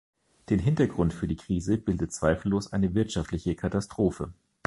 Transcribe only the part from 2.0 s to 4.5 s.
zweifellos eine wirtschaftliche Katastrophe.